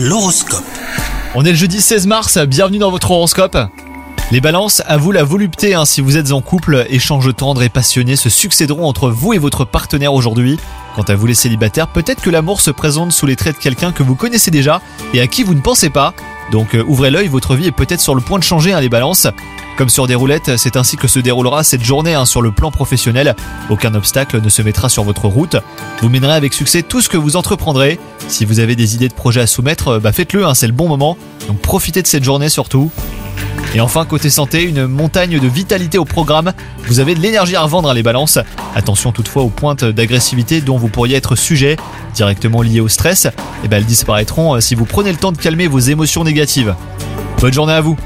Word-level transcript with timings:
L'horoscope. 0.00 0.62
On 1.34 1.44
est 1.44 1.50
le 1.50 1.56
jeudi 1.56 1.80
16 1.80 2.06
mars, 2.06 2.38
bienvenue 2.38 2.78
dans 2.78 2.92
votre 2.92 3.10
horoscope. 3.10 3.58
Les 4.30 4.40
balances, 4.40 4.80
à 4.86 4.96
vous 4.96 5.10
la 5.10 5.24
volupté 5.24 5.74
hein, 5.74 5.84
si 5.84 6.00
vous 6.00 6.16
êtes 6.16 6.30
en 6.30 6.40
couple, 6.40 6.86
échanges 6.88 7.34
tendres 7.34 7.64
et 7.64 7.68
passionnés 7.68 8.14
se 8.14 8.28
succéderont 8.28 8.86
entre 8.86 9.10
vous 9.10 9.32
et 9.32 9.38
votre 9.38 9.64
partenaire 9.64 10.14
aujourd'hui. 10.14 10.56
Quant 10.94 11.02
à 11.02 11.16
vous 11.16 11.26
les 11.26 11.34
célibataires, 11.34 11.88
peut-être 11.88 12.22
que 12.22 12.30
l'amour 12.30 12.60
se 12.60 12.70
présente 12.70 13.10
sous 13.10 13.26
les 13.26 13.34
traits 13.34 13.56
de 13.56 13.60
quelqu'un 13.60 13.90
que 13.90 14.04
vous 14.04 14.14
connaissez 14.14 14.52
déjà 14.52 14.80
et 15.14 15.20
à 15.20 15.26
qui 15.26 15.42
vous 15.42 15.54
ne 15.54 15.60
pensez 15.60 15.90
pas. 15.90 16.14
Donc 16.52 16.76
euh, 16.76 16.84
ouvrez 16.86 17.10
l'œil, 17.10 17.26
votre 17.26 17.56
vie 17.56 17.66
est 17.66 17.72
peut-être 17.72 18.00
sur 18.00 18.14
le 18.14 18.20
point 18.20 18.38
de 18.38 18.44
changer 18.44 18.72
hein, 18.72 18.80
les 18.80 18.88
balances. 18.88 19.26
Comme 19.78 19.88
sur 19.88 20.08
des 20.08 20.16
roulettes, 20.16 20.56
c'est 20.56 20.76
ainsi 20.76 20.96
que 20.96 21.06
se 21.06 21.20
déroulera 21.20 21.62
cette 21.62 21.84
journée 21.84 22.12
hein, 22.12 22.24
sur 22.24 22.42
le 22.42 22.50
plan 22.50 22.72
professionnel. 22.72 23.36
Aucun 23.70 23.94
obstacle 23.94 24.40
ne 24.40 24.48
se 24.48 24.60
mettra 24.60 24.88
sur 24.88 25.04
votre 25.04 25.28
route. 25.28 25.54
Vous 26.02 26.08
mènerez 26.08 26.32
avec 26.32 26.52
succès 26.52 26.82
tout 26.82 27.00
ce 27.00 27.08
que 27.08 27.16
vous 27.16 27.36
entreprendrez. 27.36 28.00
Si 28.26 28.44
vous 28.44 28.58
avez 28.58 28.74
des 28.74 28.96
idées 28.96 29.08
de 29.08 29.14
projets 29.14 29.42
à 29.42 29.46
soumettre, 29.46 30.00
bah 30.00 30.10
faites-le, 30.10 30.44
hein, 30.44 30.54
c'est 30.54 30.66
le 30.66 30.72
bon 30.72 30.88
moment. 30.88 31.16
Donc 31.46 31.60
profitez 31.60 32.02
de 32.02 32.08
cette 32.08 32.24
journée 32.24 32.48
surtout. 32.48 32.90
Et 33.72 33.80
enfin, 33.80 34.04
côté 34.04 34.30
santé, 34.30 34.64
une 34.64 34.88
montagne 34.88 35.38
de 35.38 35.46
vitalité 35.46 35.96
au 35.96 36.04
programme. 36.04 36.54
Vous 36.88 36.98
avez 36.98 37.14
de 37.14 37.20
l'énergie 37.20 37.54
à 37.54 37.62
revendre 37.62 37.88
à 37.88 37.94
les 37.94 38.02
balances. 38.02 38.40
Attention 38.74 39.12
toutefois 39.12 39.44
aux 39.44 39.48
pointes 39.48 39.84
d'agressivité 39.84 40.60
dont 40.60 40.76
vous 40.76 40.88
pourriez 40.88 41.14
être 41.14 41.36
sujet, 41.36 41.76
directement 42.16 42.62
liées 42.62 42.80
au 42.80 42.88
stress. 42.88 43.28
Et 43.62 43.68
ben 43.68 43.76
elles 43.76 43.84
disparaîtront 43.84 44.56
euh, 44.56 44.60
si 44.60 44.74
vous 44.74 44.86
prenez 44.86 45.12
le 45.12 45.18
temps 45.18 45.30
de 45.30 45.38
calmer 45.38 45.68
vos 45.68 45.78
émotions 45.78 46.24
négatives. 46.24 46.74
Bonne 47.40 47.52
journée 47.52 47.74
à 47.74 47.80
vous 47.80 47.96